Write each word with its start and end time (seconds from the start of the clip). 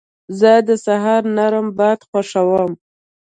زه 0.39 0.51
د 0.67 0.69
سهار 0.85 1.21
نرم 1.37 1.67
باد 1.77 1.99
خوښوم. 2.09 2.71